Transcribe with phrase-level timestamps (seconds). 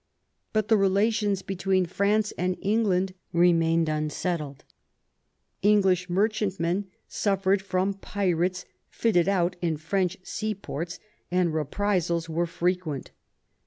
[0.51, 4.63] But the relations between France and England remained unsettled.
[5.61, 13.11] English merchantmen suffered from pirates fitted out in French seaports, and reprisals were frequent.